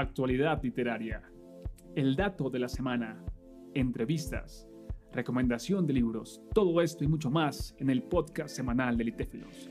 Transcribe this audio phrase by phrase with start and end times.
[0.00, 1.28] actualidad literaria,
[1.96, 3.24] el dato de la semana,
[3.74, 4.68] entrevistas,
[5.12, 9.70] recomendación de libros, todo esto y mucho más en el podcast semanal de Litéfilos.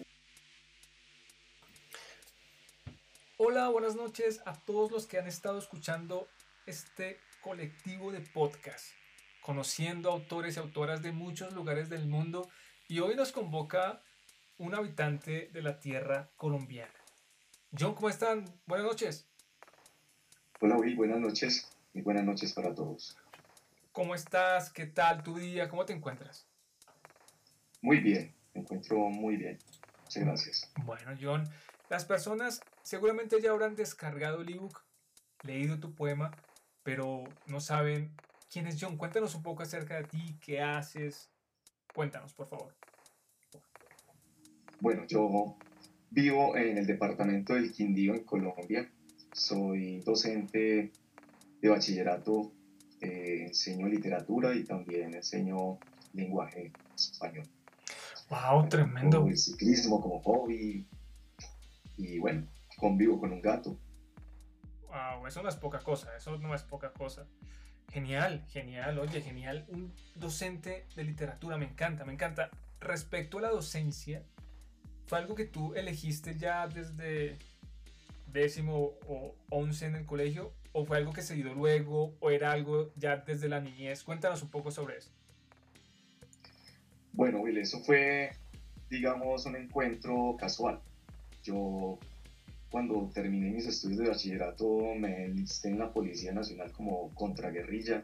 [3.37, 6.27] Hola, buenas noches a todos los que han estado escuchando
[6.65, 8.85] este colectivo de podcast,
[9.41, 12.49] conociendo autores y autoras de muchos lugares del mundo
[12.89, 14.01] y hoy nos convoca
[14.57, 16.91] un habitante de la tierra colombiana.
[17.77, 18.45] John, ¿cómo están?
[18.65, 19.29] Buenas noches.
[20.59, 23.15] Hola, Will, buenas noches y buenas noches para todos.
[23.91, 24.71] ¿Cómo estás?
[24.71, 25.69] ¿Qué tal tu día?
[25.69, 26.47] ¿Cómo te encuentras?
[27.79, 29.59] Muy bien, me encuentro muy bien.
[30.01, 30.73] Muchas gracias.
[30.83, 31.47] Bueno, John,
[31.89, 34.83] las personas seguramente ya habrán descargado el ebook,
[35.43, 36.31] leído tu poema,
[36.81, 38.15] pero no saben
[38.51, 38.97] quién es John.
[38.97, 41.29] Cuéntanos un poco acerca de ti, qué haces.
[41.93, 42.75] Cuéntanos, por favor.
[44.79, 45.55] Bueno, yo
[46.09, 48.91] vivo en el departamento del Quindío, en Colombia.
[49.37, 50.91] Soy docente
[51.61, 52.51] de bachillerato,
[52.99, 55.77] eh, enseño literatura y también enseño
[56.13, 57.47] lenguaje español.
[58.31, 58.67] ¡Wow!
[58.67, 59.27] Tremendo.
[59.27, 60.87] El ciclismo como hobby.
[61.97, 63.77] Y bueno, convivo con un gato.
[64.87, 65.27] ¡Wow!
[65.27, 67.27] Eso no es poca cosa, eso no es poca cosa.
[67.91, 69.67] Genial, genial, oye, genial.
[69.69, 72.49] Un docente de literatura, me encanta, me encanta.
[72.79, 74.23] Respecto a la docencia,
[75.05, 77.37] ¿fue algo que tú elegiste ya desde
[78.31, 80.53] décimo o once en el colegio?
[80.71, 82.15] ¿O fue algo que se dio luego?
[82.19, 84.03] ¿O era algo ya desde la niñez?
[84.03, 85.11] Cuéntanos un poco sobre eso.
[87.13, 88.31] Bueno, Will, eso fue,
[88.89, 90.79] digamos, un encuentro casual.
[91.43, 91.97] Yo
[92.69, 98.03] cuando terminé mis estudios de bachillerato me enlisté en la Policía Nacional como contraguerrilla.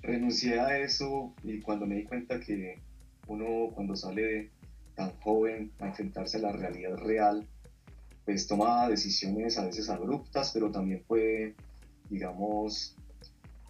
[0.00, 2.78] Renuncié a eso y cuando me di cuenta que
[3.26, 4.50] uno cuando sale
[4.94, 7.46] tan joven a enfrentarse a la realidad real,
[8.28, 11.54] pues toma decisiones a veces abruptas, pero también puede,
[12.10, 12.94] digamos,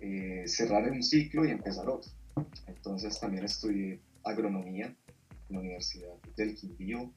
[0.00, 2.10] eh, cerrar un ciclo y empezar otro.
[2.66, 4.96] Entonces también estudié agronomía en
[5.48, 7.12] la Universidad del Quindío,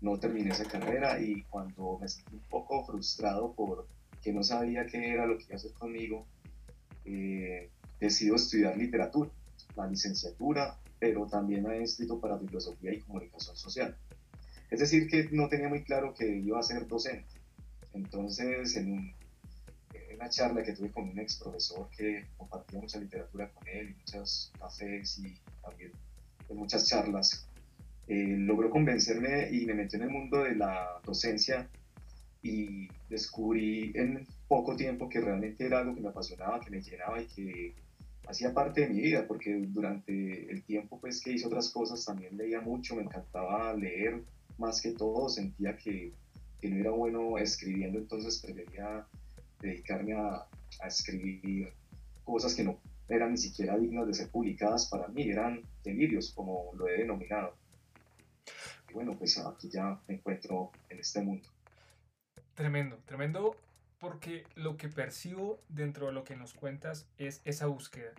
[0.00, 3.86] no terminé esa carrera y cuando me sentí un poco frustrado por
[4.20, 6.26] que no sabía qué era lo que iba a hacer conmigo,
[7.04, 7.70] eh,
[8.00, 9.30] decido estudiar literatura,
[9.76, 13.96] la licenciatura, pero también inscrito para filosofía y comunicación social.
[14.70, 17.40] Es decir, que no tenía muy claro que iba a ser docente.
[17.92, 19.14] Entonces, en,
[20.14, 23.94] una charla que tuve con un ex profesor que compartía mucha literatura con él, y
[23.94, 25.92] muchos cafés y también
[26.48, 27.48] en muchas charlas,
[28.06, 31.68] eh, logró convencerme y me metió en el mundo de la docencia
[32.42, 37.22] y descubrí en poco tiempo que realmente era algo que me apasionaba, que me llenaba
[37.22, 37.74] y que
[38.26, 42.36] hacía parte de mi vida, porque durante el tiempo pues que hice otras cosas también
[42.36, 44.22] leía mucho, me encantaba leer
[44.60, 46.12] más que todo, sentía que,
[46.60, 49.06] que no era bueno escribiendo, entonces prefería
[49.60, 50.46] dedicarme a,
[50.80, 51.72] a escribir
[52.24, 52.78] cosas que no
[53.08, 57.54] eran ni siquiera dignas de ser publicadas para mí, eran delirios, como lo he denominado.
[58.88, 61.48] Y bueno, pues aquí ya me encuentro en este mundo.
[62.54, 63.56] Tremendo, tremendo,
[63.98, 68.12] porque lo que percibo dentro de lo que nos cuentas es esa búsqueda.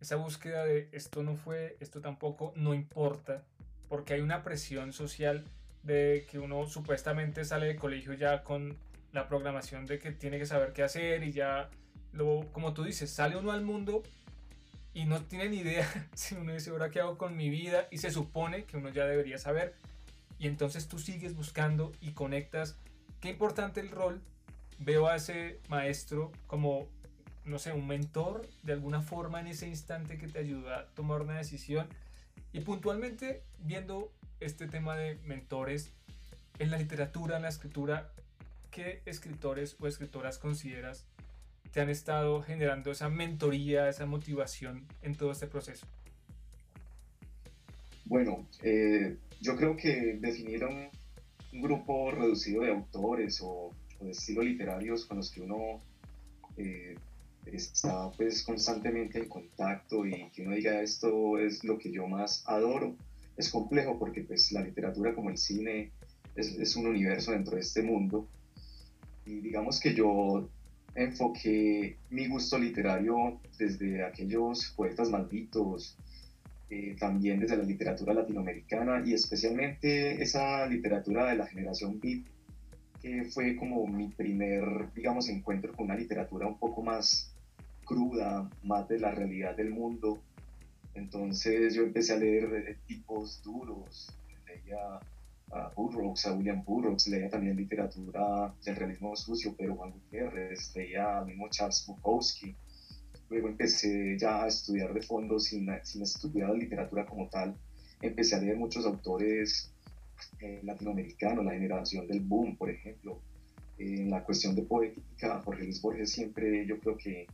[0.00, 3.42] Esa búsqueda de esto no fue, esto tampoco, no importa,
[3.88, 5.44] porque hay una presión social
[5.86, 8.76] de que uno supuestamente sale de colegio ya con
[9.12, 11.70] la programación de que tiene que saber qué hacer y ya,
[12.12, 14.02] luego, como tú dices, sale uno al mundo
[14.92, 17.98] y no tiene ni idea si uno dice, ahora qué hago con mi vida y
[17.98, 19.74] se supone que uno ya debería saber
[20.38, 22.76] y entonces tú sigues buscando y conectas.
[23.20, 24.20] Qué importante el rol.
[24.78, 26.86] Veo a ese maestro como,
[27.44, 31.22] no sé, un mentor de alguna forma en ese instante que te ayuda a tomar
[31.22, 31.88] una decisión.
[32.52, 35.92] Y puntualmente viendo este tema de mentores
[36.58, 38.10] en la literatura, en la escritura,
[38.70, 41.06] ¿qué escritores o escritoras consideras
[41.72, 45.86] te han estado generando esa mentoría, esa motivación en todo este proceso?
[48.06, 50.88] Bueno, eh, yo creo que definir un,
[51.52, 53.70] grupo reducido de autores o,
[54.00, 55.80] de estilos literarios con los que uno
[56.58, 56.94] eh,
[57.46, 62.44] está pues constantemente en contacto y que uno diga esto es lo que yo más
[62.46, 62.94] adoro,
[63.36, 65.92] es complejo porque pues la literatura como el cine
[66.34, 68.28] es, es un universo dentro de este mundo
[69.26, 70.48] y digamos que yo
[70.94, 75.96] enfoqué mi gusto literario desde aquellos poetas malditos,
[76.70, 82.24] eh, también desde la literatura latinoamericana y especialmente esa literatura de la generación beat,
[83.02, 87.34] que fue como mi primer, digamos, encuentro con una literatura un poco más
[87.84, 90.20] cruda, más de la realidad del mundo.
[90.96, 94.08] Entonces yo empecé a leer tipos duros,
[94.46, 94.98] leía
[95.52, 101.18] a Burroughs, a William Burroughs, leía también literatura del realismo sucio, pero Juan Gutiérrez, leía
[101.18, 102.56] al mismo Charles Bukowski.
[103.28, 107.54] Luego empecé ya a estudiar de fondo sin, sin estudiar literatura como tal.
[108.00, 109.70] Empecé a leer muchos autores
[110.40, 113.20] eh, latinoamericanos, la generación del boom, por ejemplo.
[113.78, 117.26] en la cuestión de poética, Jorge Luis Borges siempre yo creo que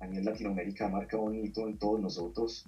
[0.00, 2.66] a nivel Latinoamérica marca bonito en todos nosotros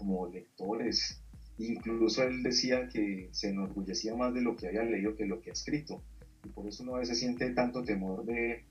[0.00, 1.20] como lectores,
[1.60, 5.50] Incluso él decía que se enorgullecía más de lo que había leído que lo que
[5.50, 6.02] ha escrito.
[6.42, 8.64] Y por eso uno a veces siente tanto temor de,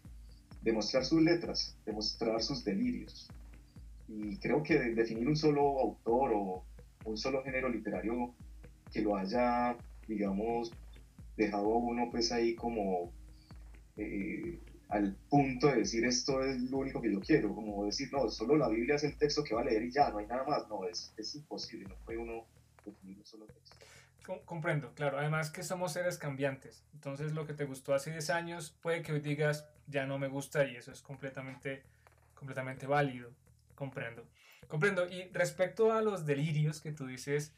[0.63, 3.29] demostrar sus letras, de mostrar sus delirios.
[4.07, 6.63] Y creo que definir un solo autor o
[7.05, 8.33] un solo género literario
[8.91, 9.77] que lo haya,
[10.07, 10.71] digamos,
[11.37, 13.11] dejado uno pues ahí como
[13.97, 14.59] eh,
[14.89, 18.57] al punto de decir esto es lo único que yo quiero, como decir, no, solo
[18.57, 20.67] la Biblia es el texto que va a leer y ya, no hay nada más,
[20.67, 22.45] no, es, es imposible, no puede uno
[24.45, 25.17] Comprendo, claro.
[25.17, 26.83] Además que somos seres cambiantes.
[26.93, 30.27] Entonces lo que te gustó hace 10 años puede que hoy digas ya no me
[30.27, 31.83] gusta y eso es completamente,
[32.35, 33.31] completamente válido.
[33.73, 34.23] Comprendo.
[34.67, 35.07] Comprendo.
[35.07, 37.53] Y respecto a los delirios que tú dices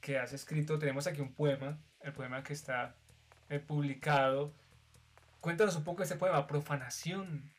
[0.00, 2.96] que has escrito, tenemos aquí un poema, el poema que está
[3.48, 4.52] eh, publicado.
[5.40, 7.50] Cuéntanos un poco ese poema, Profanación.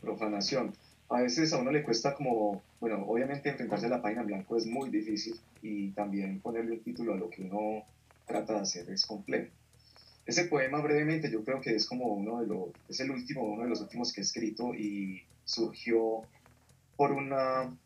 [0.00, 0.72] Profanación
[1.10, 4.56] a veces a uno le cuesta como, bueno, obviamente enfrentarse a la página en blanco
[4.56, 7.84] es muy difícil y también ponerle un título a lo que uno
[8.26, 9.50] trata de hacer es complejo.
[10.24, 13.64] Ese poema brevemente yo creo que es como uno de los, es el último, uno
[13.64, 16.22] de los últimos que he escrito y surgió
[16.96, 17.76] por una,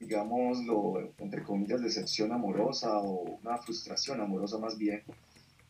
[0.00, 5.04] digámoslo, entre comillas, decepción amorosa o una frustración amorosa más bien.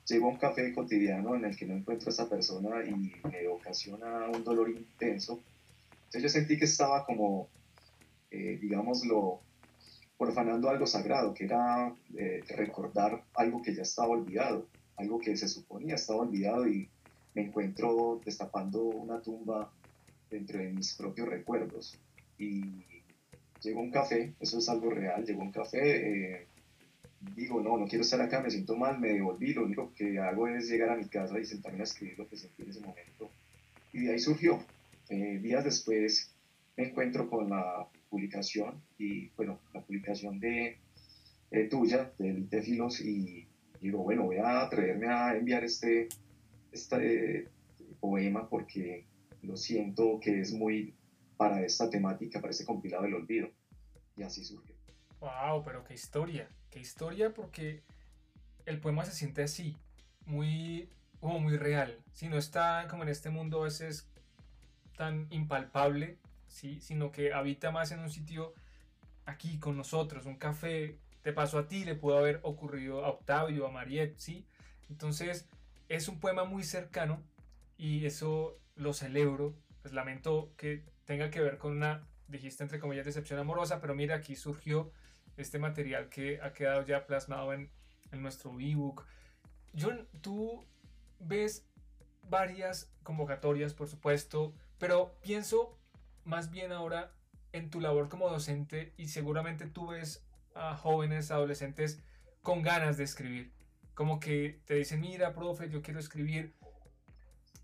[0.06, 3.48] Llego a un café cotidiano en el que no encuentro a esa persona y me
[3.48, 5.40] ocasiona un dolor intenso
[6.14, 7.48] entonces yo sentí que estaba como,
[8.30, 9.40] eh, digámoslo,
[10.16, 15.48] profanando algo sagrado, que era eh, recordar algo que ya estaba olvidado, algo que se
[15.48, 16.88] suponía estaba olvidado y
[17.34, 19.72] me encuentro destapando una tumba
[20.30, 21.98] dentro de mis propios recuerdos.
[22.38, 22.84] Y
[23.60, 26.46] llegó un café, eso es algo real, llegó un café, eh,
[27.34, 30.48] digo, no, no quiero estar acá, me siento mal, me devolví, lo único que hago
[30.48, 33.30] es llegar a mi casa y sentarme a escribir lo que sentí en ese momento.
[33.92, 34.64] Y de ahí surgió,
[35.08, 36.34] eh, días después
[36.76, 40.78] me encuentro con la publicación y, bueno, la publicación de
[41.50, 43.46] eh, tuya, del Tefilos, y
[43.80, 46.08] digo, bueno, voy a atreverme a enviar este,
[46.72, 47.48] este
[48.00, 49.06] poema porque
[49.42, 50.94] lo siento que es muy
[51.36, 53.50] para esta temática, para este compilado del olvido.
[54.16, 54.74] Y así surgió.
[55.20, 55.62] ¡Wow!
[55.64, 56.48] Pero qué historia,
[56.78, 57.82] historia porque
[58.66, 59.76] el poema se siente así,
[60.26, 60.88] muy,
[61.20, 61.98] como muy real.
[62.12, 64.08] Si no está como en este mundo a veces
[64.96, 66.80] tan impalpable, ¿sí?
[66.80, 68.54] sino que habita más en un sitio
[69.26, 73.66] aquí con nosotros, un café, te pasó a ti, le pudo haber ocurrido a Octavio,
[73.66, 74.46] a Mariette, ¿sí?
[74.90, 75.48] Entonces
[75.88, 77.22] es un poema muy cercano
[77.78, 83.06] y eso lo celebro, pues lamento que tenga que ver con una, dijiste entre comillas,
[83.06, 84.92] decepción amorosa, pero mira, aquí surgió
[85.36, 87.70] este material que ha quedado ya plasmado en,
[88.12, 89.04] nuestro ebook.
[89.76, 90.64] John, tú
[91.18, 91.66] ves
[92.28, 95.76] varias convocatorias, por supuesto, pero pienso
[96.24, 97.12] más bien ahora
[97.52, 102.00] en tu labor como docente y seguramente tú ves a jóvenes, adolescentes
[102.42, 103.52] con ganas de escribir.
[103.94, 106.54] Como que te dicen, mira, profe, yo quiero escribir.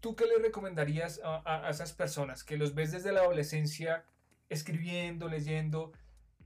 [0.00, 4.04] ¿Tú qué le recomendarías a, esas personas que los ves desde la adolescencia
[4.48, 5.92] escribiendo, leyendo?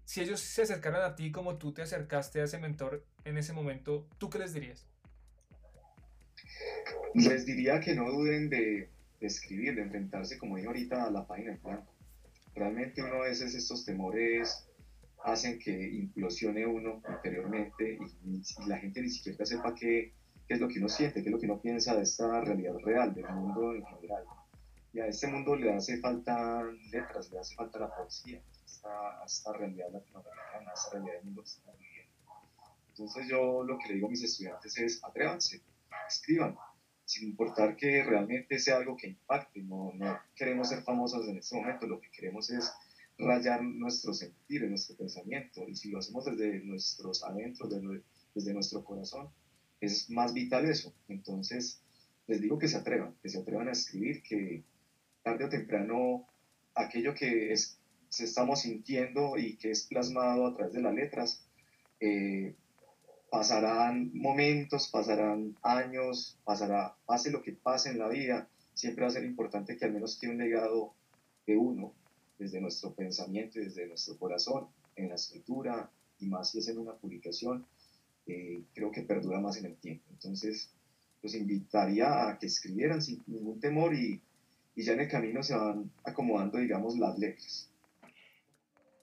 [0.04, 3.52] Si ellos se acercaran a ti como tú te acercaste a ese mentor en ese
[3.52, 4.86] momento, ¿tú qué les dirías?
[7.14, 8.88] Les diría que no duden de,
[9.20, 11.94] de escribir, de enfrentarse, como dije ahorita, a la página en blanco.
[12.54, 14.68] Realmente uno a veces estos temores
[15.24, 20.12] hacen que implosione uno interiormente y, la gente ni siquiera sepa qué,
[20.46, 22.74] qué, es lo que uno siente, qué es lo que uno piensa de esta realidad
[22.84, 24.24] real, del mundo en general.
[24.92, 28.40] Y a este mundo le hace falta letras, le hace falta la poesía,
[28.84, 32.12] a esta realidad latinoamericana, a esta realidad del mundo que estamos viviendo.
[32.88, 35.62] Entonces yo lo que le digo a mis estudiantes es, atrévanse,
[36.08, 36.56] escriban,
[37.04, 39.62] sin importar que realmente sea algo que impacte.
[39.62, 42.72] No, no queremos ser famosos en este momento, lo que queremos es
[43.18, 45.68] rayar nuestro sentir, nuestro pensamiento.
[45.68, 48.02] Y si lo hacemos desde nuestros adentros, desde,
[48.34, 49.28] desde nuestro corazón,
[49.80, 50.94] es más vital eso.
[51.08, 51.80] Entonces,
[52.26, 54.64] les digo que se atrevan, que se atrevan a escribir, que
[55.22, 56.26] tarde o temprano
[56.74, 57.78] aquello que es,
[58.20, 61.44] estamos sintiendo y que es plasmado a través de las letras,
[62.00, 62.54] eh,
[63.30, 69.12] pasarán momentos, pasarán años, pasará, pase lo que pase en la vida, siempre va a
[69.12, 70.94] ser importante que al menos quede un legado
[71.46, 71.92] de uno,
[72.38, 76.78] desde nuestro pensamiento y desde nuestro corazón, en la escritura, y más si es en
[76.78, 77.66] una publicación,
[78.26, 80.04] eh, creo que perdura más en el tiempo.
[80.10, 80.70] Entonces,
[81.22, 84.20] los invitaría a que escribieran sin ningún temor y,
[84.74, 87.70] y ya en el camino se van acomodando, digamos, las letras.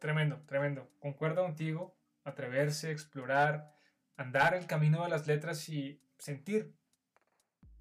[0.02, 0.90] Tremendo, tremendo.
[1.00, 1.96] Concuerdo contigo.
[2.24, 3.72] Atreverse, explorar,
[4.18, 6.76] andar el camino de las letras y sentir.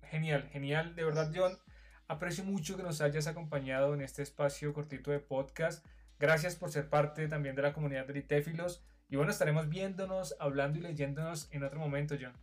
[0.03, 0.95] Genial, genial.
[0.95, 1.57] De verdad, John,
[2.09, 5.87] aprecio mucho que nos hayas acompañado en este espacio cortito de podcast.
[6.19, 8.85] Gracias por ser parte también de la comunidad de litéfilos.
[9.09, 12.35] Y bueno, estaremos viéndonos, hablando y leyéndonos en otro momento, John.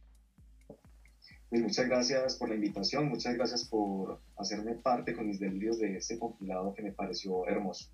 [1.51, 5.97] Pues muchas gracias por la invitación, muchas gracias por hacerme parte con mis delirios de
[5.97, 7.91] este compilado que me pareció hermoso.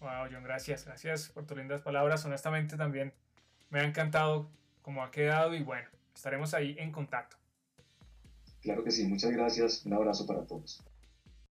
[0.00, 2.24] Wow, John, gracias, gracias por tus lindas palabras.
[2.24, 3.12] Honestamente también
[3.70, 4.50] me ha encantado
[4.82, 7.36] cómo ha quedado y bueno, estaremos ahí en contacto.
[8.60, 10.82] Claro que sí, muchas gracias, un abrazo para todos.